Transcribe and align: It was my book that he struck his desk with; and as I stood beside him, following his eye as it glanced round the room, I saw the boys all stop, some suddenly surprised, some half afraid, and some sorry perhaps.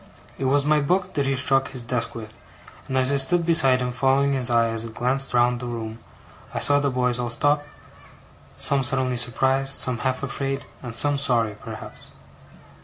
It 0.39 0.45
was 0.45 0.65
my 0.65 0.79
book 0.79 1.13
that 1.13 1.27
he 1.27 1.35
struck 1.35 1.67
his 1.67 1.83
desk 1.83 2.15
with; 2.15 2.33
and 2.87 2.97
as 2.97 3.11
I 3.11 3.17
stood 3.17 3.45
beside 3.45 3.77
him, 3.83 3.91
following 3.91 4.33
his 4.33 4.49
eye 4.49 4.69
as 4.69 4.83
it 4.83 4.95
glanced 4.95 5.31
round 5.35 5.59
the 5.59 5.67
room, 5.67 5.99
I 6.55 6.57
saw 6.57 6.79
the 6.79 6.89
boys 6.89 7.19
all 7.19 7.29
stop, 7.29 7.63
some 8.57 8.81
suddenly 8.81 9.15
surprised, 9.17 9.73
some 9.79 9.99
half 9.99 10.23
afraid, 10.23 10.65
and 10.81 10.95
some 10.95 11.19
sorry 11.19 11.53
perhaps. 11.53 12.09